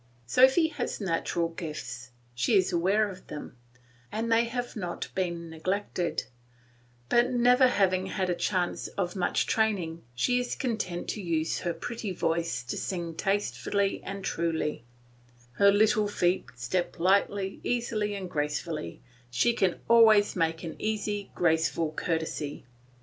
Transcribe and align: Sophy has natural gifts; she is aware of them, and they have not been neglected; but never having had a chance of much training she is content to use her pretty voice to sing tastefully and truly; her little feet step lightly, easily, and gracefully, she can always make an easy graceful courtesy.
Sophy 0.25 0.69
has 0.69 0.99
natural 0.99 1.49
gifts; 1.49 2.09
she 2.33 2.55
is 2.57 2.73
aware 2.73 3.07
of 3.07 3.27
them, 3.27 3.55
and 4.11 4.31
they 4.31 4.45
have 4.45 4.75
not 4.75 5.07
been 5.13 5.47
neglected; 5.47 6.23
but 7.07 7.29
never 7.29 7.67
having 7.67 8.07
had 8.07 8.27
a 8.27 8.33
chance 8.33 8.87
of 8.97 9.15
much 9.15 9.45
training 9.45 10.01
she 10.15 10.39
is 10.39 10.55
content 10.55 11.07
to 11.07 11.21
use 11.21 11.59
her 11.59 11.71
pretty 11.75 12.11
voice 12.11 12.63
to 12.63 12.75
sing 12.77 13.13
tastefully 13.13 14.01
and 14.03 14.25
truly; 14.25 14.83
her 15.51 15.71
little 15.71 16.07
feet 16.07 16.45
step 16.55 16.99
lightly, 16.99 17.59
easily, 17.63 18.15
and 18.15 18.27
gracefully, 18.31 19.03
she 19.29 19.53
can 19.53 19.79
always 19.87 20.35
make 20.35 20.63
an 20.63 20.75
easy 20.79 21.29
graceful 21.35 21.91
courtesy. 21.91 22.65